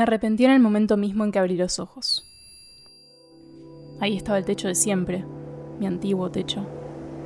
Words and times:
Me 0.00 0.04
arrepentí 0.04 0.46
en 0.46 0.52
el 0.52 0.60
momento 0.60 0.96
mismo 0.96 1.24
en 1.24 1.30
que 1.30 1.38
abrí 1.38 1.58
los 1.58 1.78
ojos. 1.78 2.26
Ahí 4.00 4.16
estaba 4.16 4.38
el 4.38 4.46
techo 4.46 4.66
de 4.66 4.74
siempre, 4.74 5.26
mi 5.78 5.86
antiguo 5.86 6.30
techo, 6.30 6.64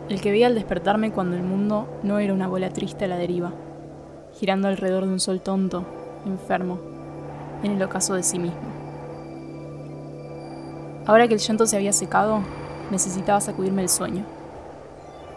el 0.08 0.20
que 0.20 0.32
veía 0.32 0.48
al 0.48 0.56
despertarme 0.56 1.12
cuando 1.12 1.36
el 1.36 1.44
mundo 1.44 1.86
no 2.02 2.18
era 2.18 2.34
una 2.34 2.48
bola 2.48 2.70
triste 2.70 3.04
a 3.04 3.06
la 3.06 3.16
deriva, 3.16 3.52
girando 4.32 4.66
alrededor 4.66 5.06
de 5.06 5.12
un 5.12 5.20
sol 5.20 5.40
tonto, 5.40 5.84
enfermo, 6.26 6.80
en 7.62 7.70
el 7.70 7.82
ocaso 7.84 8.14
de 8.14 8.24
sí 8.24 8.40
mismo. 8.40 8.58
Ahora 11.06 11.28
que 11.28 11.34
el 11.34 11.40
llanto 11.40 11.68
se 11.68 11.76
había 11.76 11.92
secado, 11.92 12.40
necesitaba 12.90 13.40
sacudirme 13.40 13.82
el 13.82 13.88
sueño, 13.88 14.24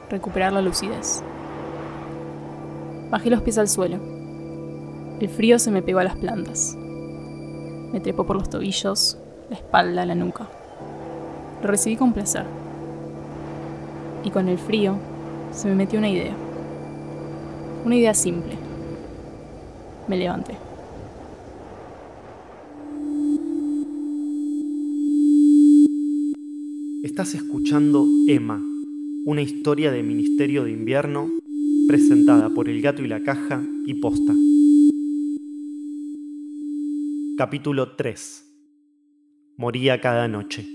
recuperar 0.09 0.53
la 0.53 0.63
lucidez. 0.63 1.21
Bajé 3.11 3.29
los 3.29 3.43
pies 3.43 3.59
al 3.59 3.67
suelo. 3.67 3.99
El 5.21 5.29
frío 5.29 5.59
se 5.59 5.69
me 5.69 5.83
pegó 5.83 5.99
a 5.99 6.03
las 6.03 6.17
plantas. 6.17 6.75
Me 7.91 7.99
trepó 7.99 8.25
por 8.25 8.35
los 8.35 8.49
tobillos, 8.49 9.17
la 9.49 9.55
espalda, 9.55 10.05
la 10.05 10.15
nuca. 10.15 10.47
Lo 11.61 11.67
recibí 11.67 11.95
con 11.95 12.13
placer. 12.13 12.45
Y 14.23 14.29
con 14.29 14.47
el 14.49 14.57
frío 14.57 14.97
se 15.51 15.69
me 15.69 15.75
metió 15.75 15.99
una 15.99 16.09
idea. 16.09 16.35
Una 17.85 17.95
idea 17.95 18.13
simple. 18.13 18.57
Me 20.07 20.17
levanté. 20.17 20.57
Estás 27.03 27.35
escuchando 27.35 28.05
Emma, 28.27 28.61
una 29.25 29.41
historia 29.41 29.91
de 29.91 30.03
Ministerio 30.03 30.65
de 30.65 30.71
Invierno 30.71 31.31
presentada 31.87 32.49
por 32.49 32.67
El 32.69 32.81
Gato 32.81 33.01
y 33.01 33.07
la 33.07 33.23
Caja 33.23 33.63
y 33.85 33.95
Posta. 33.95 34.33
Capítulo 37.37 37.95
3. 37.95 38.45
Moría 39.57 40.01
cada 40.01 40.27
noche. 40.27 40.65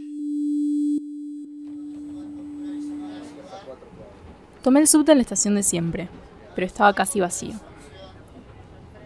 Tomé 4.63 4.79
el 4.79 4.87
subte 4.87 5.11
en 5.11 5.19
la 5.19 5.23
estación 5.23 5.57
de 5.57 5.65
siempre, 5.65 6.09
pero 6.55 6.65
estaba 6.65 6.93
casi 6.93 7.19
vacío. 7.19 7.55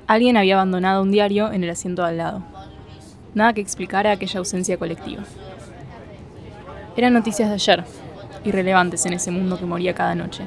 Alguien 0.06 0.36
había 0.36 0.56
abandonado 0.56 1.00
un 1.00 1.10
diario 1.10 1.50
en 1.50 1.64
el 1.64 1.70
asiento 1.70 2.02
de 2.02 2.08
al 2.08 2.18
lado. 2.18 2.44
Nada 3.32 3.54
que 3.54 3.62
explicara 3.62 4.10
aquella 4.10 4.40
ausencia 4.40 4.76
colectiva. 4.76 5.24
Eran 6.94 7.14
noticias 7.14 7.48
de 7.48 7.54
ayer, 7.54 7.84
irrelevantes 8.44 9.06
en 9.06 9.14
ese 9.14 9.30
mundo 9.30 9.58
que 9.58 9.64
moría 9.64 9.94
cada 9.94 10.14
noche. 10.14 10.46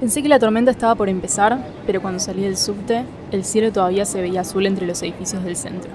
Pensé 0.00 0.22
que 0.22 0.28
la 0.28 0.38
tormenta 0.38 0.70
estaba 0.70 0.94
por 0.94 1.08
empezar, 1.08 1.58
pero 1.84 2.00
cuando 2.00 2.20
salí 2.20 2.42
del 2.42 2.56
subte, 2.56 3.04
el 3.32 3.44
cielo 3.44 3.72
todavía 3.72 4.04
se 4.04 4.20
veía 4.20 4.42
azul 4.42 4.64
entre 4.64 4.86
los 4.86 5.02
edificios 5.02 5.42
del 5.42 5.56
centro. 5.56 5.90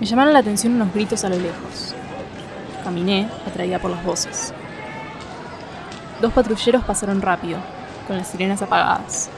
Me 0.00 0.06
llamaron 0.06 0.32
la 0.32 0.40
atención 0.40 0.74
unos 0.74 0.92
gritos 0.92 1.24
a 1.24 1.28
lo 1.28 1.36
lejos. 1.36 1.94
Caminé, 2.82 3.28
atraída 3.46 3.78
por 3.78 3.92
las 3.92 4.04
voces. 4.04 4.52
Dos 6.20 6.32
patrulleros 6.32 6.82
pasaron 6.82 7.22
rápido, 7.22 7.58
con 8.08 8.16
las 8.16 8.26
sirenas 8.26 8.60
apagadas. 8.62 9.30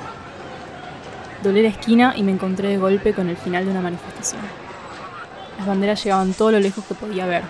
Dolé 1.42 1.62
la 1.62 1.68
esquina 1.68 2.14
y 2.16 2.22
me 2.22 2.32
encontré 2.32 2.68
de 2.68 2.78
golpe 2.78 3.12
con 3.12 3.28
el 3.28 3.36
final 3.36 3.66
de 3.66 3.72
una 3.72 3.82
manifestación. 3.82 4.40
Las 5.58 5.66
banderas 5.66 6.02
llegaban 6.02 6.32
todo 6.32 6.50
lo 6.50 6.60
lejos 6.60 6.82
que 6.86 6.94
podía 6.94 7.26
ver, 7.26 7.42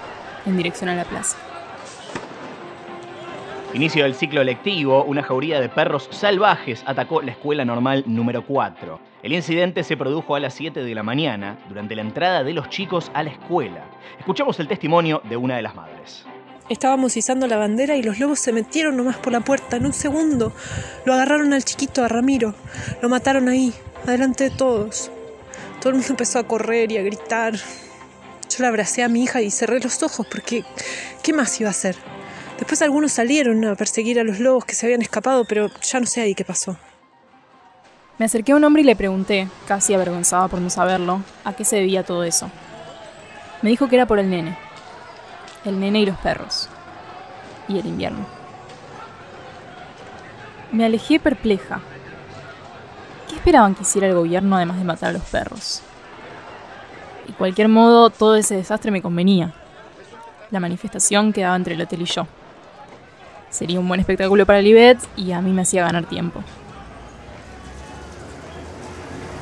en 0.44 0.56
dirección 0.56 0.90
a 0.90 0.96
la 0.96 1.04
plaza. 1.04 1.36
Inicio 3.76 4.04
del 4.04 4.14
ciclo 4.14 4.42
lectivo, 4.42 5.04
una 5.04 5.22
jauría 5.22 5.60
de 5.60 5.68
perros 5.68 6.08
salvajes 6.10 6.82
atacó 6.86 7.20
la 7.20 7.32
escuela 7.32 7.62
normal 7.62 8.04
número 8.06 8.42
4. 8.46 8.98
El 9.22 9.34
incidente 9.34 9.84
se 9.84 9.98
produjo 9.98 10.34
a 10.34 10.40
las 10.40 10.54
7 10.54 10.82
de 10.82 10.94
la 10.94 11.02
mañana, 11.02 11.58
durante 11.68 11.94
la 11.94 12.00
entrada 12.00 12.42
de 12.42 12.54
los 12.54 12.70
chicos 12.70 13.10
a 13.12 13.22
la 13.22 13.32
escuela. 13.32 13.84
Escuchamos 14.18 14.58
el 14.60 14.66
testimonio 14.66 15.20
de 15.28 15.36
una 15.36 15.56
de 15.56 15.62
las 15.62 15.74
madres. 15.74 16.24
Estábamos 16.70 17.18
izando 17.18 17.46
la 17.46 17.58
bandera 17.58 17.96
y 17.96 18.02
los 18.02 18.18
lobos 18.18 18.38
se 18.38 18.50
metieron 18.50 18.96
nomás 18.96 19.18
por 19.18 19.34
la 19.34 19.40
puerta 19.40 19.76
en 19.76 19.84
un 19.84 19.92
segundo. 19.92 20.54
Lo 21.04 21.12
agarraron 21.12 21.52
al 21.52 21.62
chiquito, 21.62 22.02
a 22.02 22.08
Ramiro. 22.08 22.54
Lo 23.02 23.10
mataron 23.10 23.46
ahí, 23.50 23.74
adelante 24.06 24.44
de 24.44 24.56
todos. 24.56 25.10
Todo 25.80 25.90
el 25.90 25.96
mundo 25.96 26.12
empezó 26.12 26.38
a 26.38 26.48
correr 26.48 26.92
y 26.92 26.96
a 26.96 27.02
gritar. 27.02 27.52
Yo 27.56 28.56
la 28.60 28.68
abracé 28.68 29.02
a 29.02 29.10
mi 29.10 29.24
hija 29.24 29.42
y 29.42 29.50
cerré 29.50 29.80
los 29.80 30.02
ojos 30.02 30.26
porque 30.30 30.64
¿qué 31.22 31.34
más 31.34 31.60
iba 31.60 31.68
a 31.68 31.72
hacer? 31.72 31.96
Después 32.58 32.80
algunos 32.82 33.12
salieron 33.12 33.64
a 33.64 33.74
perseguir 33.74 34.18
a 34.18 34.24
los 34.24 34.40
lobos 34.40 34.64
que 34.64 34.74
se 34.74 34.86
habían 34.86 35.02
escapado, 35.02 35.44
pero 35.44 35.68
ya 35.82 36.00
no 36.00 36.06
sé 36.06 36.22
ahí 36.22 36.34
qué 36.34 36.44
pasó. 36.44 36.76
Me 38.18 38.24
acerqué 38.24 38.52
a 38.52 38.56
un 38.56 38.64
hombre 38.64 38.80
y 38.80 38.86
le 38.86 38.96
pregunté, 38.96 39.46
casi 39.68 39.92
avergonzada 39.92 40.48
por 40.48 40.60
no 40.60 40.70
saberlo, 40.70 41.20
a 41.44 41.52
qué 41.52 41.66
se 41.66 41.76
debía 41.76 42.02
todo 42.02 42.24
eso. 42.24 42.50
Me 43.60 43.68
dijo 43.68 43.88
que 43.88 43.96
era 43.96 44.06
por 44.06 44.18
el 44.18 44.30
nene. 44.30 44.56
El 45.66 45.78
nene 45.80 46.00
y 46.00 46.06
los 46.06 46.16
perros. 46.18 46.70
Y 47.68 47.78
el 47.78 47.86
invierno. 47.86 48.24
Me 50.72 50.86
alejé 50.86 51.20
perpleja. 51.20 51.80
¿Qué 53.28 53.34
esperaban 53.34 53.74
que 53.74 53.82
hiciera 53.82 54.06
el 54.06 54.14
gobierno 54.14 54.56
además 54.56 54.78
de 54.78 54.84
matar 54.84 55.10
a 55.10 55.12
los 55.12 55.22
perros? 55.22 55.82
De 57.26 57.34
cualquier 57.34 57.68
modo, 57.68 58.08
todo 58.08 58.36
ese 58.36 58.56
desastre 58.56 58.90
me 58.90 59.02
convenía. 59.02 59.52
La 60.50 60.60
manifestación 60.60 61.32
quedaba 61.32 61.56
entre 61.56 61.74
el 61.74 61.82
hotel 61.82 62.02
y 62.02 62.06
yo. 62.06 62.26
Sería 63.50 63.80
un 63.80 63.88
buen 63.88 64.00
espectáculo 64.00 64.44
para 64.44 64.60
Libet 64.60 64.98
y 65.16 65.32
a 65.32 65.40
mí 65.40 65.52
me 65.52 65.62
hacía 65.62 65.84
ganar 65.84 66.06
tiempo. 66.06 66.42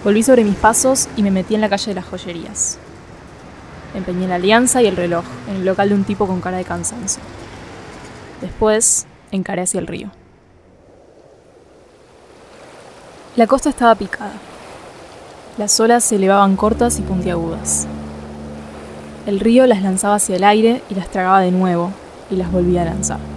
Volví 0.04 0.22
sobre 0.22 0.44
mis 0.44 0.56
pasos 0.56 1.09
y 1.16 1.22
me 1.22 1.31
metí 1.31 1.54
en 1.54 1.62
la 1.62 1.70
calle 1.70 1.87
de 1.87 1.94
las 1.94 2.04
joyerías. 2.04 2.78
Empeñé 3.94 4.28
la 4.28 4.34
alianza 4.34 4.82
y 4.82 4.87
el 4.87 4.97
reloj 4.97 5.25
en 5.48 5.56
el 5.56 5.64
local 5.64 5.88
de 5.88 5.94
un 5.94 6.04
tipo 6.04 6.26
con 6.26 6.41
cara 6.41 6.59
de 6.59 6.64
cansancio. 6.64 7.22
Después 8.41 9.06
encaré 9.31 9.62
hacia 9.62 9.81
el 9.81 9.87
río. 9.87 10.10
La 13.37 13.47
costa 13.47 13.70
estaba 13.70 13.94
picada. 13.94 14.34
Las 15.56 15.81
olas 15.81 16.04
se 16.04 16.16
elevaban 16.16 16.56
cortas 16.56 16.98
y 16.98 17.03
puntiagudas. 17.03 17.87
El 19.26 19.41
río 19.41 19.66
las 19.66 19.82
lanzaba 19.82 20.16
hacia 20.16 20.37
el 20.37 20.44
aire 20.44 20.82
y 20.91 20.94
las 20.94 21.09
tragaba 21.09 21.41
de 21.41 21.50
nuevo 21.50 21.91
y 22.31 22.37
las 22.37 22.53
volvía 22.53 22.82
a 22.82 22.87
lanzar. 22.87 23.34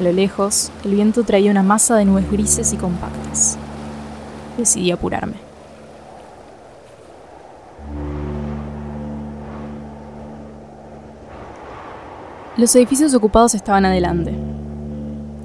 A 0.00 0.02
lo 0.02 0.12
lejos, 0.12 0.72
el 0.82 0.94
viento 0.94 1.24
traía 1.24 1.50
una 1.50 1.62
masa 1.62 1.94
de 1.94 2.06
nubes 2.06 2.30
grises 2.32 2.72
y 2.72 2.78
compactas. 2.78 3.58
Decidí 4.56 4.90
apurarme. 4.90 5.34
Los 12.56 12.74
edificios 12.76 13.12
ocupados 13.12 13.54
estaban 13.54 13.84
adelante, 13.84 14.32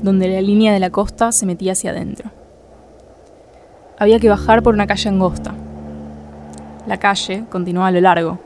donde 0.02 0.30
la 0.30 0.40
línea 0.40 0.72
de 0.72 0.80
la 0.80 0.90
costa 0.90 1.34
se 1.34 1.46
metía 1.46 1.74
hacia 1.74 1.92
adentro. 1.92 2.32
Había 4.00 4.22
que 4.22 4.30
bajar 4.30 4.64
por 4.64 4.74
una 4.74 4.88
calle 4.88 5.10
angosta. 5.10 5.54
La 6.88 6.96
calle 6.96 7.44
continuaba 7.52 7.90
a 7.90 7.92
lo 7.92 8.00
largo, 8.00 8.40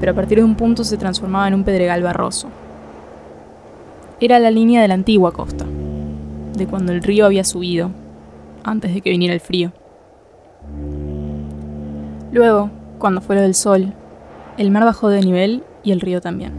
pero 0.00 0.10
a 0.10 0.14
partir 0.16 0.38
de 0.38 0.44
un 0.44 0.56
punto 0.56 0.82
se 0.82 0.96
transformaba 0.96 1.46
en 1.46 1.54
un 1.54 1.62
pedregal 1.62 2.02
barroso. 2.02 2.48
Era 4.20 4.38
la 4.38 4.50
línea 4.50 4.80
de 4.80 4.88
la 4.88 4.94
antigua 4.94 5.32
costa, 5.32 5.66
de 6.56 6.66
cuando 6.66 6.92
el 6.92 7.02
río 7.02 7.26
había 7.26 7.42
subido, 7.42 7.90
antes 8.62 8.94
de 8.94 9.00
que 9.00 9.10
viniera 9.10 9.34
el 9.34 9.40
frío. 9.40 9.72
Luego, 12.32 12.70
cuando 12.98 13.20
fue 13.20 13.34
lo 13.34 13.42
del 13.42 13.54
sol, 13.54 13.92
el 14.56 14.70
mar 14.70 14.84
bajó 14.84 15.08
de 15.08 15.20
nivel 15.20 15.64
y 15.82 15.90
el 15.90 16.00
río 16.00 16.20
también. 16.20 16.52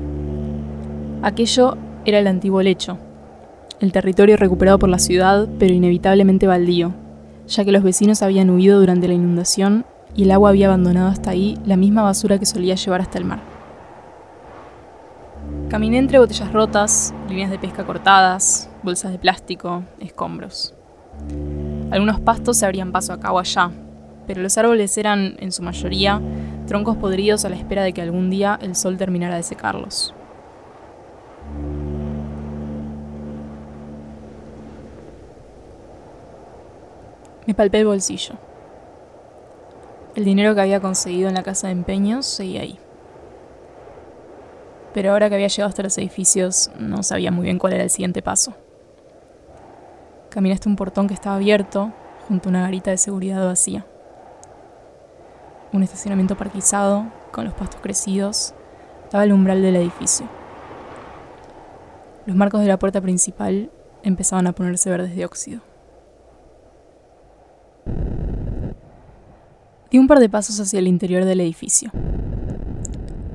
Aquello 1.22 1.78
era 2.04 2.20
el 2.20 2.28
antiguo 2.28 2.62
lecho, 2.62 2.98
el 3.80 3.92
territorio 3.94 4.36
recuperado 4.36 4.78
por 4.78 4.90
la 4.90 5.00
ciudad, 5.00 5.48
pero 5.58 5.74
inevitablemente 5.74 6.48
baldío, 6.48 6.94
ya 7.48 7.64
que 7.64 7.72
los 7.72 7.84
vecinos 7.84 8.22
habían 8.22 8.50
huido 8.50 8.80
durante 8.80 9.08
la 9.08 9.14
inundación 9.14 9.86
y 10.14 10.24
el 10.24 10.32
agua 10.32 10.50
había 10.50 10.68
abandonado 10.68 11.08
hasta 11.08 11.32
ahí 11.32 11.58
la 11.66 11.78
misma 11.78 12.04
basura 12.04 12.38
que 12.38 12.46
solía 12.46 12.76
llevar 12.76 13.02
hasta 13.02 13.18
el 13.18 13.26
mar. 13.26 13.55
Caminé 15.70 15.98
entre 15.98 16.20
botellas 16.20 16.54
rotas, 16.54 17.14
líneas 17.28 17.50
de 17.50 17.58
pesca 17.58 17.84
cortadas, 17.86 18.70
bolsas 18.84 19.12
de 19.12 19.18
plástico, 19.18 19.84
escombros. 20.00 20.76
Algunos 21.90 22.20
pastos 22.20 22.58
se 22.58 22.66
abrían 22.66 22.92
paso 22.92 23.14
acá 23.14 23.32
o 23.32 23.40
allá, 23.40 23.72
pero 24.28 24.44
los 24.44 24.58
árboles 24.60 24.96
eran, 24.98 25.36
en 25.40 25.52
su 25.52 25.64
mayoría, 25.64 26.22
troncos 26.68 26.98
podridos 26.98 27.46
a 27.46 27.50
la 27.50 27.56
espera 27.56 27.84
de 27.84 27.94
que 27.94 28.02
algún 28.04 28.30
día 28.30 28.60
el 28.62 28.76
sol 28.76 28.96
terminara 28.98 29.36
de 29.36 29.44
secarlos. 29.44 30.14
Me 37.48 37.56
palpé 37.56 37.80
el 37.80 37.88
bolsillo. 37.88 38.36
El 40.16 40.26
dinero 40.26 40.54
que 40.54 40.62
había 40.62 40.80
conseguido 40.80 41.28
en 41.28 41.36
la 41.36 41.44
casa 41.44 41.68
de 41.68 41.74
empeños 41.74 42.26
seguía 42.28 42.62
ahí. 42.62 42.80
Pero 44.96 45.12
ahora 45.12 45.28
que 45.28 45.36
había 45.36 45.50
llegado 45.50 45.68
hasta 45.68 45.84
los 45.84 45.98
edificios, 45.98 46.72
no 46.80 47.04
sabía 47.04 47.30
muy 47.30 47.44
bien 47.44 47.60
cuál 47.60 47.74
era 47.74 47.84
el 47.84 47.90
siguiente 47.90 48.22
paso. 48.22 48.54
Caminé 50.30 50.54
hasta 50.54 50.70
un 50.70 50.78
portón 50.78 51.10
que 51.10 51.14
estaba 51.14 51.36
abierto, 51.36 51.92
junto 52.30 52.48
a 52.48 52.52
una 52.52 52.62
garita 52.62 52.92
de 52.92 52.98
seguridad 52.98 53.46
vacía. 53.46 53.86
un 55.74 55.84
estacionamiento 55.84 56.38
parquizado, 56.38 57.08
con 57.34 57.44
los 57.44 57.54
pastos 57.54 57.82
crecidos, 57.82 58.54
daba 59.12 59.26
el 59.26 59.34
umbral 59.34 59.62
del 59.62 59.76
edificio. 59.76 60.30
Los 62.26 62.38
marcos 62.38 62.62
de 62.62 62.68
la 62.68 62.80
puerta 62.80 63.02
principal 63.02 63.72
empezaban 64.02 64.48
a 64.48 64.54
ponerse 64.54 64.90
verdes 64.90 65.14
de 65.14 65.26
óxido. 65.26 65.62
Di 69.92 69.98
un 69.98 70.08
par 70.08 70.20
de 70.20 70.30
pasos 70.30 70.58
hacia 70.62 70.80
el 70.80 70.88
interior 70.88 71.26
del 71.26 71.42
edificio. 71.42 71.92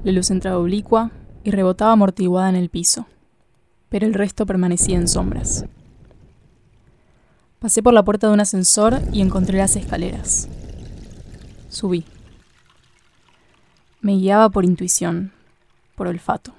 La 0.02 0.12
luz 0.12 0.30
entraba 0.30 0.56
oblicua 0.56 1.10
y 1.44 1.50
rebotaba 1.50 1.92
amortiguada 1.92 2.48
en 2.48 2.56
el 2.56 2.69
piso, 2.69 3.06
pero 3.88 4.06
el 4.06 4.14
resto 4.14 4.46
permanecía 4.46 4.96
en 4.96 5.08
sombras. 5.08 5.64
Pasé 7.58 7.82
por 7.82 7.92
la 7.92 8.04
puerta 8.04 8.26
de 8.26 8.32
un 8.32 8.40
ascensor 8.40 9.00
y 9.12 9.20
encontré 9.20 9.58
las 9.58 9.76
escaleras. 9.76 10.48
Subí. 11.69 12.04
Me 14.00 14.16
guiaba 14.16 14.48
por 14.48 14.64
intuición, 14.64 15.32
por 15.94 16.06
olfato. 16.06 16.52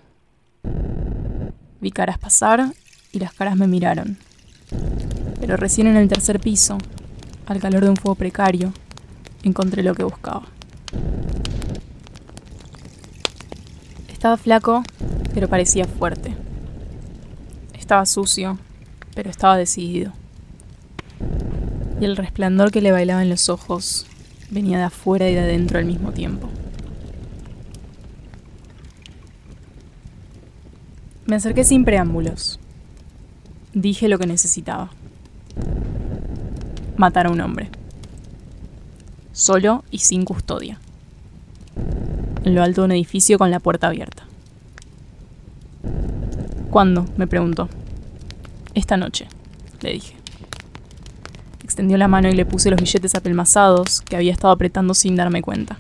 Vi 1.79 1.89
caras 1.89 2.19
pasar 2.19 2.73
y 3.11 3.19
las 3.19 3.33
caras 3.33 3.55
me 3.55 3.67
miraron. 3.67 4.17
Pero 5.39 5.57
recién 5.57 5.87
en 5.87 5.97
el 5.97 6.07
tercer 6.07 6.39
piso, 6.39 6.77
al 7.47 7.59
calor 7.59 7.83
de 7.83 7.89
un 7.89 7.97
fuego 7.97 8.13
precario, 8.13 8.71
encontré 9.41 9.81
lo 9.81 9.95
que 9.95 10.03
buscaba. 10.03 10.43
Estaba 14.21 14.37
flaco, 14.37 14.83
pero 15.33 15.47
parecía 15.47 15.85
fuerte. 15.85 16.35
Estaba 17.73 18.05
sucio, 18.05 18.59
pero 19.15 19.31
estaba 19.31 19.57
decidido. 19.57 20.13
Y 21.99 22.05
el 22.05 22.15
resplandor 22.15 22.69
que 22.69 22.81
le 22.81 22.91
bailaba 22.91 23.23
en 23.23 23.31
los 23.31 23.49
ojos 23.49 24.05
venía 24.51 24.77
de 24.77 24.83
afuera 24.83 25.27
y 25.27 25.33
de 25.33 25.39
adentro 25.39 25.79
al 25.79 25.85
mismo 25.85 26.11
tiempo. 26.11 26.51
Me 31.25 31.37
acerqué 31.37 31.63
sin 31.63 31.83
preámbulos. 31.83 32.59
Dije 33.73 34.07
lo 34.07 34.19
que 34.19 34.27
necesitaba. 34.27 34.91
Matar 36.95 37.25
a 37.25 37.31
un 37.31 37.41
hombre. 37.41 37.71
Solo 39.31 39.83
y 39.89 39.97
sin 39.97 40.25
custodia. 40.25 40.77
En 42.43 42.55
lo 42.55 42.63
alto 42.63 42.81
de 42.81 42.85
un 42.85 42.91
edificio 42.91 43.37
con 43.37 43.51
la 43.51 43.59
puerta 43.59 43.87
abierta. 43.87 44.23
¿Cuándo? 46.69 47.05
me 47.17 47.27
preguntó. 47.27 47.69
Esta 48.73 48.97
noche, 48.97 49.27
le 49.81 49.93
dije. 49.93 50.15
Extendió 51.63 51.97
la 51.97 52.07
mano 52.07 52.29
y 52.29 52.33
le 52.33 52.45
puse 52.45 52.69
los 52.69 52.81
billetes 52.81 53.15
apelmazados 53.15 54.01
que 54.01 54.15
había 54.15 54.31
estado 54.31 54.53
apretando 54.53 54.93
sin 54.93 55.15
darme 55.15 55.41
cuenta. 55.41 55.77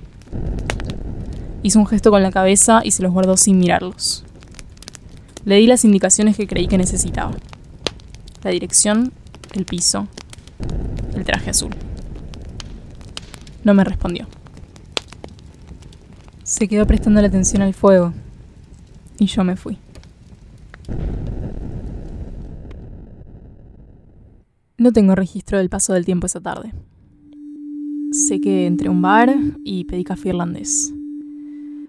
Hizo 1.63 1.79
un 1.79 1.87
gesto 1.87 2.11
con 2.11 2.23
la 2.23 2.31
cabeza 2.31 2.81
y 2.83 2.91
se 2.91 3.03
los 3.03 3.11
guardó 3.11 3.37
sin 3.37 3.59
mirarlos. 3.59 4.23
Le 5.45 5.55
di 5.55 5.67
las 5.67 5.85
indicaciones 5.85 6.35
que 6.37 6.47
creí 6.47 6.67
que 6.67 6.77
necesitaba. 6.77 7.33
La 8.43 8.51
dirección, 8.51 9.13
el 9.53 9.65
piso, 9.65 10.07
el 11.15 11.23
traje 11.23 11.49
azul. 11.49 11.75
No 13.63 13.73
me 13.73 13.83
respondió. 13.83 14.27
Se 16.51 16.67
quedó 16.67 16.85
prestando 16.85 17.21
la 17.21 17.27
atención 17.27 17.61
al 17.61 17.73
fuego 17.73 18.11
y 19.17 19.27
yo 19.27 19.45
me 19.45 19.55
fui. 19.55 19.77
No 24.77 24.91
tengo 24.91 25.15
registro 25.15 25.59
del 25.59 25.69
paso 25.69 25.93
del 25.93 26.03
tiempo 26.03 26.27
esa 26.27 26.41
tarde. 26.41 26.73
Sé 28.11 28.41
que 28.41 28.67
entré 28.67 28.89
a 28.89 28.91
un 28.91 29.01
bar 29.01 29.33
y 29.63 29.85
pedí 29.85 30.03
café 30.03 30.27
irlandés. 30.27 30.93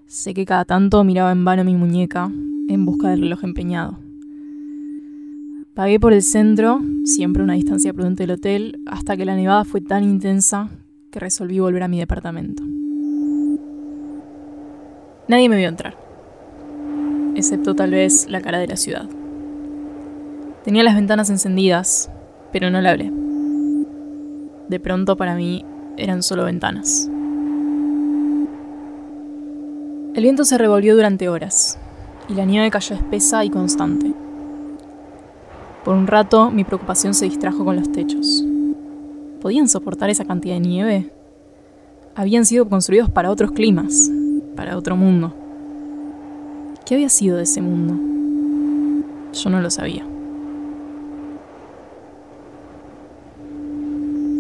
Sé 0.06 0.32
que 0.32 0.46
cada 0.46 0.64
tanto 0.64 1.02
miraba 1.02 1.32
en 1.32 1.44
vano 1.44 1.64
mi 1.64 1.74
muñeca 1.74 2.30
en 2.68 2.86
busca 2.86 3.08
del 3.10 3.22
reloj 3.22 3.42
empeñado. 3.42 3.98
Pagué 5.74 5.98
por 5.98 6.12
el 6.12 6.22
centro, 6.22 6.80
siempre 7.04 7.42
a 7.42 7.44
una 7.46 7.54
distancia 7.54 7.92
prudente 7.92 8.22
del 8.22 8.36
hotel, 8.36 8.80
hasta 8.86 9.16
que 9.16 9.24
la 9.24 9.34
nevada 9.34 9.64
fue 9.64 9.80
tan 9.80 10.04
intensa 10.04 10.70
que 11.10 11.18
resolví 11.18 11.58
volver 11.58 11.82
a 11.82 11.88
mi 11.88 11.98
departamento. 11.98 12.62
Nadie 15.32 15.48
me 15.48 15.56
vio 15.56 15.68
entrar, 15.68 15.94
excepto 17.36 17.74
tal 17.74 17.92
vez 17.92 18.28
la 18.28 18.42
cara 18.42 18.58
de 18.58 18.66
la 18.66 18.76
ciudad. 18.76 19.08
Tenía 20.62 20.82
las 20.82 20.94
ventanas 20.94 21.30
encendidas, 21.30 22.10
pero 22.52 22.68
no 22.68 22.82
le 22.82 22.88
hablé. 22.90 23.10
De 24.68 24.78
pronto 24.78 25.16
para 25.16 25.34
mí 25.34 25.64
eran 25.96 26.22
solo 26.22 26.44
ventanas. 26.44 27.08
El 30.14 30.22
viento 30.22 30.44
se 30.44 30.58
revolvió 30.58 30.94
durante 30.94 31.30
horas, 31.30 31.78
y 32.28 32.34
la 32.34 32.44
nieve 32.44 32.70
cayó 32.70 32.94
espesa 32.94 33.42
y 33.42 33.48
constante. 33.48 34.12
Por 35.82 35.94
un 35.94 36.08
rato 36.08 36.50
mi 36.50 36.64
preocupación 36.64 37.14
se 37.14 37.24
distrajo 37.24 37.64
con 37.64 37.76
los 37.76 37.90
techos. 37.90 38.44
¿Podían 39.40 39.70
soportar 39.70 40.10
esa 40.10 40.26
cantidad 40.26 40.56
de 40.56 40.60
nieve? 40.60 41.10
Habían 42.14 42.44
sido 42.44 42.68
construidos 42.68 43.08
para 43.08 43.30
otros 43.30 43.52
climas, 43.52 44.10
para 44.56 44.76
otro 44.76 44.96
mundo. 44.96 45.34
¿Qué 46.86 46.94
había 46.94 47.08
sido 47.08 47.36
de 47.36 47.44
ese 47.44 47.60
mundo? 47.60 47.94
Yo 49.32 49.50
no 49.50 49.60
lo 49.60 49.70
sabía. 49.70 50.04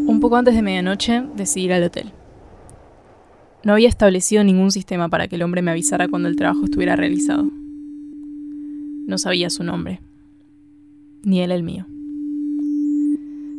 Un 0.06 0.18
poco 0.20 0.36
antes 0.36 0.54
de 0.54 0.62
medianoche 0.62 1.24
decidí 1.36 1.66
ir 1.66 1.72
al 1.72 1.84
hotel. 1.84 2.12
No 3.64 3.72
había 3.72 3.88
establecido 3.88 4.42
ningún 4.42 4.72
sistema 4.72 5.08
para 5.08 5.28
que 5.28 5.36
el 5.36 5.42
hombre 5.42 5.62
me 5.62 5.70
avisara 5.70 6.08
cuando 6.08 6.28
el 6.28 6.36
trabajo 6.36 6.64
estuviera 6.64 6.96
realizado. 6.96 7.48
No 9.06 9.18
sabía 9.18 9.50
su 9.50 9.62
nombre, 9.62 10.00
ni 11.22 11.40
él 11.40 11.52
el 11.52 11.62
mío. 11.62 11.86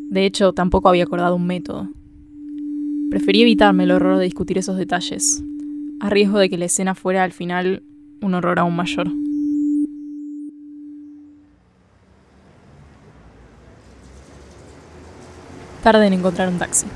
De 0.10 0.26
hecho, 0.26 0.54
tampoco 0.54 0.90
había 0.90 1.06
acordado 1.06 1.36
un 1.36 1.48
método. 1.48 1.90
Preferí 3.10 3.42
evitarme 3.42 3.84
el 3.84 3.92
horror 3.92 4.18
de 4.18 4.26
discutir 4.26 4.58
esos 4.58 4.78
detalles, 4.78 5.44
a 6.04 6.10
riesgo 6.10 6.38
de 6.38 6.50
que 6.50 6.58
la 6.58 6.66
escena 6.66 6.96
fuera 6.96 7.24
al 7.24 7.32
final 7.32 7.82
un 8.22 8.34
horror 8.34 8.60
aún 8.60 8.76
mayor. 8.76 9.08
Tarde 15.82 16.08
en 16.08 16.14
encontrar 16.14 16.50
un 16.50 16.60
taxi. 16.60 16.88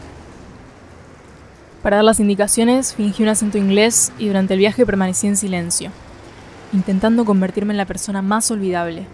Para 1.82 1.96
dar 1.96 2.06
las 2.06 2.20
indicaciones, 2.20 2.94
fingí 2.94 3.24
un 3.24 3.30
acento 3.30 3.58
inglés 3.58 4.12
y 4.20 4.28
durante 4.28 4.56
el 4.56 4.60
viaje 4.60 4.86
permanecí 4.86 5.28
en 5.28 5.38
silencio 5.38 5.90
intentando 6.74 7.24
convertirme 7.24 7.74
en 7.74 7.78
la 7.78 7.86
persona 7.86 8.22
más 8.22 8.52
olvidable, 8.52 9.06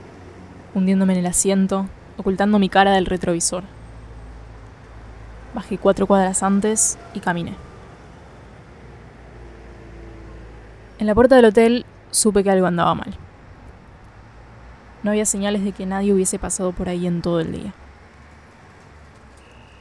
hundiéndome 0.73 1.13
en 1.13 1.19
el 1.19 1.27
asiento, 1.27 1.85
ocultando 2.17 2.57
mi 2.57 2.67
cara 2.67 2.93
del 2.93 3.05
retrovisor. 3.05 3.63
Bajé 5.53 5.77
cuatro 5.77 6.07
cuadras 6.07 6.41
antes 6.41 6.97
y 7.13 7.19
caminé. 7.19 7.53
En 10.99 11.07
la 11.07 11.15
puerta 11.15 11.35
del 11.35 11.45
hotel 11.45 11.85
supe 12.11 12.43
que 12.43 12.51
algo 12.51 12.67
andaba 12.67 12.93
mal. 12.95 13.13
No 15.03 15.11
había 15.11 15.25
señales 15.25 15.63
de 15.63 15.73
que 15.73 15.85
nadie 15.85 16.13
hubiese 16.13 16.39
pasado 16.39 16.71
por 16.71 16.87
ahí 16.87 17.07
en 17.07 17.21
todo 17.21 17.39
el 17.39 17.51
día. 17.51 17.73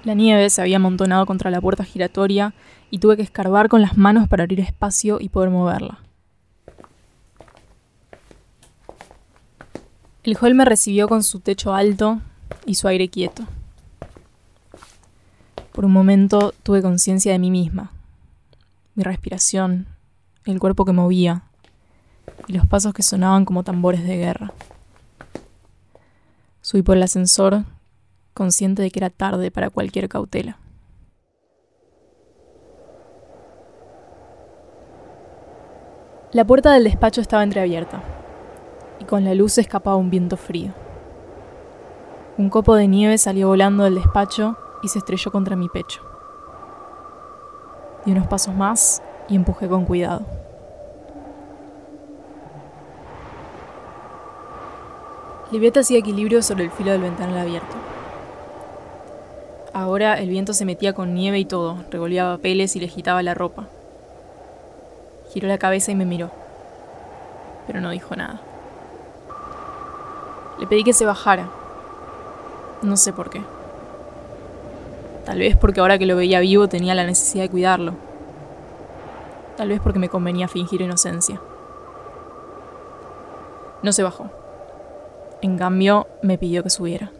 La 0.04 0.14
nieve 0.14 0.50
se 0.50 0.60
había 0.60 0.76
amontonado 0.76 1.26
contra 1.26 1.50
la 1.50 1.60
puerta 1.60 1.84
giratoria 1.84 2.54
y 2.90 2.98
tuve 2.98 3.16
que 3.16 3.22
escarbar 3.22 3.68
con 3.68 3.82
las 3.82 3.96
manos 3.96 4.28
para 4.28 4.42
abrir 4.42 4.60
espacio 4.60 5.18
y 5.20 5.28
poder 5.28 5.50
moverla. 5.50 6.00
El 10.24 10.36
hall 10.40 10.54
me 10.54 10.64
recibió 10.64 11.08
con 11.08 11.22
su 11.22 11.40
techo 11.40 11.74
alto 11.74 12.20
y 12.66 12.74
su 12.74 12.88
aire 12.88 13.08
quieto. 13.08 13.44
Por 15.72 15.84
un 15.84 15.92
momento 15.92 16.52
tuve 16.62 16.82
conciencia 16.82 17.32
de 17.32 17.38
mí 17.38 17.50
misma, 17.50 17.92
mi 18.94 19.04
respiración, 19.04 19.86
el 20.44 20.58
cuerpo 20.58 20.84
que 20.84 20.92
movía 20.92 21.42
y 22.46 22.52
los 22.52 22.66
pasos 22.66 22.92
que 22.92 23.02
sonaban 23.02 23.44
como 23.44 23.62
tambores 23.62 24.04
de 24.04 24.16
guerra. 24.16 24.52
Subí 26.60 26.82
por 26.82 26.96
el 26.96 27.02
ascensor, 27.02 27.64
consciente 28.34 28.82
de 28.82 28.90
que 28.90 29.00
era 29.00 29.10
tarde 29.10 29.50
para 29.50 29.70
cualquier 29.70 30.08
cautela. 30.08 30.58
La 36.32 36.46
puerta 36.46 36.72
del 36.72 36.84
despacho 36.84 37.20
estaba 37.20 37.42
entreabierta 37.42 38.02
y 38.98 39.04
con 39.04 39.24
la 39.24 39.34
luz 39.34 39.58
escapaba 39.58 39.96
un 39.96 40.08
viento 40.08 40.36
frío. 40.36 40.72
Un 42.38 42.48
copo 42.48 42.74
de 42.74 42.88
nieve 42.88 43.18
salió 43.18 43.48
volando 43.48 43.84
del 43.84 43.96
despacho 43.96 44.56
y 44.82 44.88
se 44.88 44.98
estrelló 44.98 45.30
contra 45.30 45.56
mi 45.56 45.68
pecho. 45.68 46.00
Di 48.06 48.12
unos 48.12 48.26
pasos 48.28 48.54
más 48.54 49.02
y 49.32 49.36
empujé 49.36 49.66
con 49.66 49.86
cuidado. 49.86 50.20
Livieta 55.50 55.80
hacía 55.80 55.98
equilibrio 55.98 56.42
sobre 56.42 56.64
el 56.64 56.70
filo 56.70 56.92
del 56.92 57.00
ventanal 57.00 57.38
abierto. 57.38 57.74
Ahora 59.72 60.18
el 60.18 60.28
viento 60.28 60.52
se 60.52 60.66
metía 60.66 60.92
con 60.92 61.14
nieve 61.14 61.38
y 61.38 61.46
todo, 61.46 61.78
revolvía 61.90 62.36
papeles 62.36 62.76
y 62.76 62.80
le 62.80 62.86
agitaba 62.86 63.22
la 63.22 63.32
ropa. 63.32 63.64
Giró 65.32 65.48
la 65.48 65.56
cabeza 65.56 65.92
y 65.92 65.94
me 65.94 66.04
miró, 66.04 66.30
pero 67.66 67.80
no 67.80 67.88
dijo 67.88 68.14
nada. 68.14 68.38
Le 70.60 70.66
pedí 70.66 70.84
que 70.84 70.92
se 70.92 71.06
bajara. 71.06 71.48
No 72.82 72.98
sé 72.98 73.14
por 73.14 73.30
qué. 73.30 73.40
Tal 75.24 75.38
vez 75.38 75.56
porque 75.56 75.80
ahora 75.80 75.96
que 75.96 76.04
lo 76.04 76.16
veía 76.16 76.40
vivo 76.40 76.68
tenía 76.68 76.94
la 76.94 77.06
necesidad 77.06 77.44
de 77.44 77.50
cuidarlo. 77.50 78.11
Tal 79.56 79.68
vez 79.68 79.80
porque 79.80 79.98
me 79.98 80.08
convenía 80.08 80.48
fingir 80.48 80.80
inocencia. 80.80 81.40
No 83.82 83.92
se 83.92 84.02
bajó. 84.02 84.30
En 85.40 85.58
cambio, 85.58 86.06
me 86.22 86.38
pidió 86.38 86.62
que 86.62 86.70
subiera. 86.70 87.10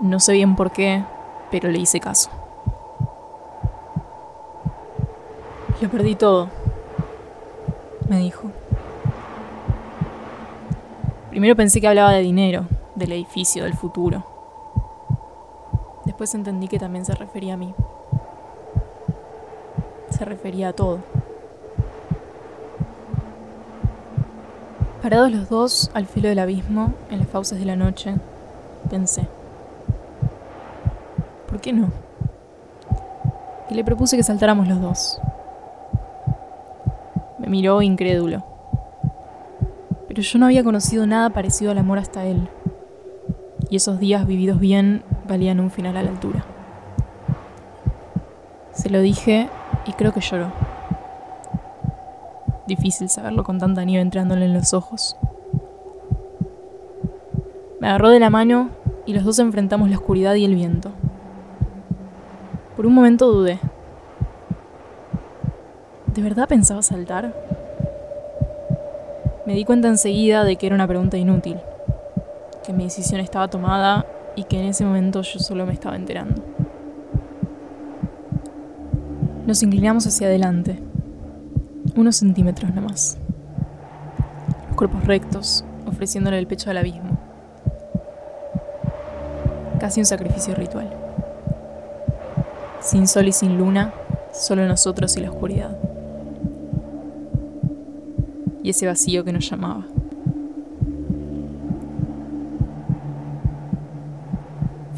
No 0.00 0.20
sé 0.20 0.32
bien 0.32 0.56
por 0.56 0.70
qué, 0.72 1.04
pero 1.50 1.70
le 1.70 1.78
hice 1.78 2.00
caso. 2.00 2.30
Lo 5.80 5.88
perdí 5.88 6.16
todo, 6.16 6.48
me 8.08 8.18
dijo. 8.18 8.50
Primero 11.30 11.54
pensé 11.54 11.80
que 11.80 11.86
hablaba 11.86 12.12
de 12.12 12.20
dinero, 12.20 12.66
del 12.96 13.12
edificio, 13.12 13.62
del 13.62 13.74
futuro. 13.74 14.24
Después 16.04 16.34
entendí 16.34 16.66
que 16.66 16.80
también 16.80 17.04
se 17.04 17.14
refería 17.14 17.54
a 17.54 17.56
mí. 17.56 17.74
Se 20.18 20.24
refería 20.24 20.70
a 20.70 20.72
todo. 20.72 20.98
Parados 25.00 25.30
los 25.30 25.48
dos 25.48 25.90
al 25.94 26.06
filo 26.06 26.28
del 26.28 26.40
abismo, 26.40 26.92
en 27.08 27.20
las 27.20 27.28
fauces 27.28 27.60
de 27.60 27.64
la 27.64 27.76
noche, 27.76 28.16
pensé, 28.90 29.28
¿por 31.48 31.60
qué 31.60 31.72
no? 31.72 31.92
Y 33.70 33.74
le 33.74 33.84
propuse 33.84 34.16
que 34.16 34.24
saltáramos 34.24 34.66
los 34.66 34.80
dos. 34.80 35.20
Me 37.38 37.46
miró 37.46 37.80
incrédulo. 37.80 38.44
Pero 40.08 40.20
yo 40.20 40.38
no 40.40 40.46
había 40.46 40.64
conocido 40.64 41.06
nada 41.06 41.30
parecido 41.30 41.70
al 41.70 41.78
amor 41.78 41.98
hasta 41.98 42.24
él. 42.24 42.48
Y 43.70 43.76
esos 43.76 44.00
días 44.00 44.26
vividos 44.26 44.58
bien 44.58 45.04
valían 45.28 45.60
un 45.60 45.70
final 45.70 45.96
a 45.96 46.02
la 46.02 46.10
altura. 46.10 46.44
Se 48.72 48.90
lo 48.90 49.00
dije 49.00 49.48
y 49.88 49.92
creo 49.94 50.12
que 50.12 50.20
lloró. 50.20 50.52
Difícil 52.66 53.08
saberlo 53.08 53.42
con 53.42 53.58
tanta 53.58 53.84
nieve 53.84 54.02
entrándole 54.02 54.44
en 54.44 54.52
los 54.52 54.74
ojos. 54.74 55.16
Me 57.80 57.88
agarró 57.88 58.10
de 58.10 58.20
la 58.20 58.28
mano 58.28 58.68
y 59.06 59.14
los 59.14 59.24
dos 59.24 59.38
enfrentamos 59.38 59.88
la 59.88 59.96
oscuridad 59.96 60.34
y 60.34 60.44
el 60.44 60.54
viento. 60.54 60.90
Por 62.76 62.86
un 62.86 62.94
momento 62.94 63.32
dudé. 63.32 63.58
¿De 66.14 66.22
verdad 66.22 66.46
pensaba 66.48 66.82
saltar? 66.82 67.34
Me 69.46 69.54
di 69.54 69.64
cuenta 69.64 69.88
enseguida 69.88 70.44
de 70.44 70.56
que 70.56 70.66
era 70.66 70.74
una 70.74 70.86
pregunta 70.86 71.16
inútil, 71.16 71.56
que 72.66 72.74
mi 72.74 72.84
decisión 72.84 73.20
estaba 73.20 73.48
tomada 73.48 74.04
y 74.36 74.44
que 74.44 74.60
en 74.60 74.66
ese 74.66 74.84
momento 74.84 75.22
yo 75.22 75.38
solo 75.38 75.64
me 75.64 75.72
estaba 75.72 75.96
enterando. 75.96 76.42
Nos 79.48 79.62
inclinamos 79.62 80.06
hacia 80.06 80.26
adelante, 80.26 80.78
unos 81.96 82.16
centímetros 82.16 82.74
nomás. 82.74 83.16
Los 84.66 84.76
cuerpos 84.76 85.02
rectos, 85.06 85.64
ofreciéndole 85.86 86.38
el 86.38 86.46
pecho 86.46 86.68
al 86.68 86.76
abismo. 86.76 87.16
Casi 89.80 90.00
un 90.00 90.04
sacrificio 90.04 90.54
ritual. 90.54 90.92
Sin 92.82 93.08
sol 93.08 93.26
y 93.28 93.32
sin 93.32 93.56
luna, 93.56 93.94
solo 94.34 94.66
nosotros 94.66 95.16
y 95.16 95.22
la 95.22 95.30
oscuridad. 95.30 95.78
Y 98.62 98.68
ese 98.68 98.86
vacío 98.86 99.24
que 99.24 99.32
nos 99.32 99.48
llamaba. 99.48 99.86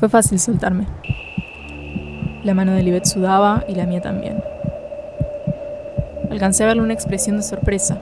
Fue 0.00 0.09
fácil 0.09 0.40
soltarme. 0.40 0.88
La 2.43 2.55
mano 2.55 2.73
de 2.73 2.83
Libet 2.83 3.05
sudaba 3.05 3.65
y 3.69 3.75
la 3.75 3.85
mía 3.85 4.01
también. 4.01 4.43
Alcancé 6.31 6.65
a 6.65 6.69
verle 6.69 6.83
una 6.83 6.95
expresión 6.95 7.37
de 7.37 7.43
sorpresa. 7.43 8.01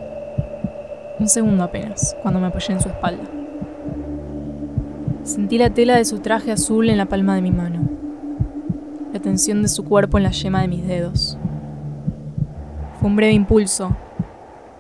Un 1.19 1.29
segundo 1.29 1.65
apenas, 1.65 2.17
cuando 2.23 2.39
me 2.39 2.47
apoyé 2.47 2.73
en 2.73 2.81
su 2.81 2.89
espalda. 2.89 3.25
Sentí 5.25 5.59
la 5.59 5.71
tela 5.71 5.97
de 5.97 6.05
su 6.05 6.21
traje 6.21 6.53
azul 6.53 6.89
en 6.89 6.99
la 6.99 7.07
palma 7.07 7.35
de 7.35 7.43
mi 7.43 7.51
mano. 7.51 7.81
La 9.13 9.19
tensión 9.19 9.61
de 9.63 9.69
su 9.69 9.85
cuerpo 9.85 10.19
en 10.19 10.25
la 10.25 10.31
yema 10.31 10.61
de 10.61 10.69
mis 10.69 10.87
dedos. 10.87 11.37
Fue 13.01 13.09
un 13.09 13.17
breve 13.17 13.33
impulso, 13.33 13.97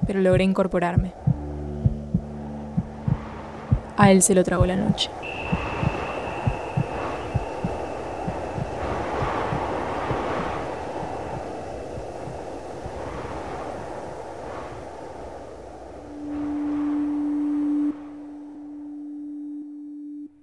pero 0.06 0.20
logré 0.20 0.44
incorporarme. 0.44 1.14
A 3.96 4.12
él 4.12 4.22
se 4.22 4.36
lo 4.36 4.44
tragó 4.44 4.66
la 4.66 4.76
noche. 4.76 5.10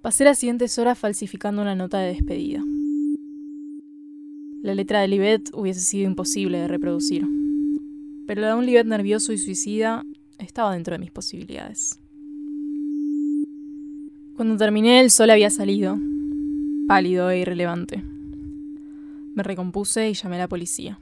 Pasé 0.06 0.22
las 0.22 0.38
siguientes 0.38 0.78
horas 0.78 0.96
falsificando 0.96 1.62
una 1.62 1.74
nota 1.74 1.98
de 1.98 2.14
despedida. 2.14 2.62
La 4.62 4.72
letra 4.72 5.00
de 5.00 5.08
Libet 5.08 5.50
hubiese 5.52 5.80
sido 5.80 6.06
imposible 6.06 6.58
de 6.58 6.68
reproducir, 6.68 7.26
pero 8.24 8.40
la 8.40 8.50
de 8.50 8.54
un 8.54 8.66
Libet 8.66 8.86
nervioso 8.86 9.32
y 9.32 9.38
suicida 9.38 10.06
estaba 10.38 10.74
dentro 10.74 10.94
de 10.94 11.00
mis 11.00 11.10
posibilidades. 11.10 11.98
Cuando 14.36 14.56
terminé, 14.56 15.00
el 15.00 15.10
sol 15.10 15.28
había 15.30 15.50
salido, 15.50 15.98
pálido 16.86 17.28
e 17.30 17.40
irrelevante. 17.40 18.04
Me 19.34 19.42
recompuse 19.42 20.08
y 20.08 20.14
llamé 20.14 20.36
a 20.36 20.38
la 20.38 20.48
policía. 20.48 21.00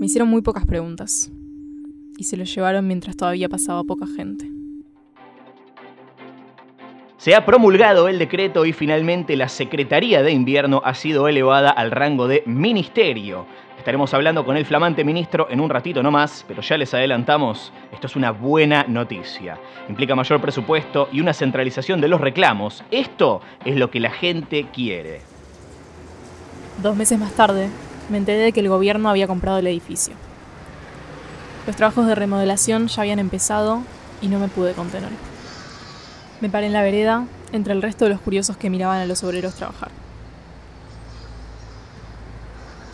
Me 0.00 0.06
hicieron 0.06 0.28
muy 0.28 0.42
pocas 0.42 0.66
preguntas, 0.66 1.30
y 2.18 2.24
se 2.24 2.36
lo 2.36 2.42
llevaron 2.42 2.88
mientras 2.88 3.16
todavía 3.16 3.48
pasaba 3.48 3.84
poca 3.84 4.08
gente. 4.08 4.50
Se 7.24 7.34
ha 7.34 7.46
promulgado 7.46 8.08
el 8.08 8.18
decreto 8.18 8.66
y 8.66 8.74
finalmente 8.74 9.34
la 9.34 9.48
Secretaría 9.48 10.22
de 10.22 10.30
Invierno 10.30 10.82
ha 10.84 10.92
sido 10.92 11.26
elevada 11.26 11.70
al 11.70 11.90
rango 11.90 12.28
de 12.28 12.42
ministerio. 12.44 13.46
Estaremos 13.78 14.12
hablando 14.12 14.44
con 14.44 14.58
el 14.58 14.66
flamante 14.66 15.04
ministro 15.04 15.46
en 15.48 15.62
un 15.62 15.70
ratito 15.70 16.02
nomás, 16.02 16.44
pero 16.46 16.60
ya 16.60 16.76
les 16.76 16.92
adelantamos, 16.92 17.72
esto 17.92 18.08
es 18.08 18.16
una 18.16 18.30
buena 18.30 18.84
noticia. 18.88 19.56
Implica 19.88 20.14
mayor 20.14 20.38
presupuesto 20.42 21.08
y 21.12 21.22
una 21.22 21.32
centralización 21.32 22.02
de 22.02 22.08
los 22.08 22.20
reclamos. 22.20 22.84
Esto 22.90 23.40
es 23.64 23.76
lo 23.76 23.90
que 23.90 24.00
la 24.00 24.10
gente 24.10 24.66
quiere. 24.70 25.22
Dos 26.82 26.94
meses 26.94 27.18
más 27.18 27.32
tarde, 27.32 27.70
me 28.10 28.18
enteré 28.18 28.40
de 28.40 28.52
que 28.52 28.60
el 28.60 28.68
gobierno 28.68 29.08
había 29.08 29.26
comprado 29.26 29.60
el 29.60 29.66
edificio. 29.66 30.12
Los 31.66 31.74
trabajos 31.74 32.06
de 32.06 32.16
remodelación 32.16 32.88
ya 32.88 33.00
habían 33.00 33.18
empezado 33.18 33.80
y 34.20 34.28
no 34.28 34.38
me 34.38 34.48
pude 34.48 34.74
contener. 34.74 35.08
Me 36.40 36.50
paré 36.50 36.66
en 36.66 36.72
la 36.72 36.82
vereda, 36.82 37.26
entre 37.52 37.72
el 37.72 37.82
resto 37.82 38.04
de 38.04 38.10
los 38.10 38.20
curiosos 38.20 38.56
que 38.56 38.70
miraban 38.70 39.00
a 39.00 39.06
los 39.06 39.22
obreros 39.22 39.54
trabajar. 39.54 39.90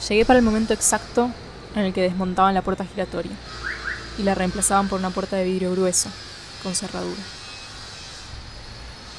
Llegué 0.09 0.25
para 0.25 0.39
el 0.39 0.45
momento 0.45 0.73
exacto 0.73 1.31
en 1.75 1.83
el 1.83 1.93
que 1.93 2.03
desmontaban 2.03 2.55
la 2.55 2.63
puerta 2.63 2.85
giratoria 2.85 3.33
y 4.19 4.23
la 4.23 4.35
reemplazaban 4.35 4.89
por 4.89 4.99
una 4.99 5.11
puerta 5.11 5.37
de 5.37 5.45
vidrio 5.45 5.73
grueso, 5.73 6.09
con 6.63 6.75
cerradura. 6.75 7.21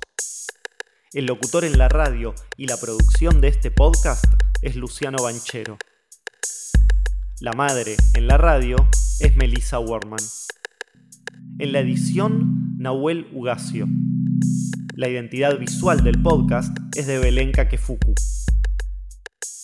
El 1.14 1.26
locutor 1.26 1.64
en 1.64 1.78
la 1.78 1.88
radio 1.88 2.34
y 2.56 2.66
la 2.66 2.76
producción 2.76 3.40
de 3.40 3.46
este 3.46 3.70
podcast 3.70 4.24
es 4.62 4.74
Luciano 4.74 5.22
Banchero. 5.22 5.78
La 7.40 7.52
madre 7.52 7.94
en 8.14 8.26
la 8.26 8.36
radio 8.36 8.74
es 9.20 9.36
Melissa 9.36 9.78
Worman. 9.78 10.18
En 11.60 11.70
la 11.70 11.78
edición, 11.78 12.76
Nahuel 12.78 13.28
Ugacio. 13.32 13.86
La 14.96 15.08
identidad 15.08 15.56
visual 15.56 16.02
del 16.02 16.20
podcast 16.20 16.76
es 16.96 17.06
de 17.06 17.20
Belén 17.20 17.52
Kakefuku. 17.52 18.12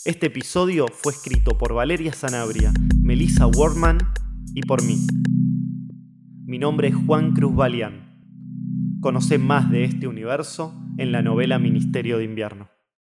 Este 0.05 0.27
episodio 0.27 0.87
fue 0.87 1.15
escrito 1.15 1.59
por 1.59 1.75
Valeria 1.75 2.13
Sanabria, 2.13 2.73
Melissa 3.03 3.49
Worman 3.49 3.99
y 4.55 4.63
por 4.63 4.85
mí. 4.85 5.05
Mi 6.45 6.61
nombre 6.61 6.87
es 6.87 6.95
Juan 6.95 7.33
Cruz 7.33 7.57
Balián. 7.57 8.09
Conoce 9.01 9.39
más 9.39 9.69
de 9.69 9.83
este 9.83 10.07
universo 10.07 10.81
en 11.01 11.13
la 11.13 11.23
novela 11.23 11.59
Ministerio 11.59 12.19
de 12.19 12.25
Invierno. 12.25 12.69